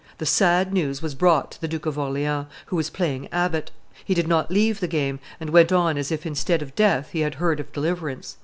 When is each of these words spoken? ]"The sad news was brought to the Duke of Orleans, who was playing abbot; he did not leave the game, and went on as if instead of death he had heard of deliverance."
]"The 0.17 0.25
sad 0.25 0.73
news 0.73 1.03
was 1.03 1.13
brought 1.13 1.51
to 1.51 1.61
the 1.61 1.67
Duke 1.67 1.85
of 1.85 1.95
Orleans, 1.95 2.47
who 2.65 2.75
was 2.75 2.89
playing 2.89 3.29
abbot; 3.31 3.69
he 4.03 4.15
did 4.15 4.27
not 4.27 4.49
leave 4.49 4.79
the 4.79 4.87
game, 4.87 5.19
and 5.39 5.51
went 5.51 5.71
on 5.71 5.95
as 5.95 6.11
if 6.11 6.25
instead 6.25 6.63
of 6.63 6.73
death 6.73 7.09
he 7.11 7.19
had 7.19 7.35
heard 7.35 7.59
of 7.59 7.71
deliverance." 7.71 8.37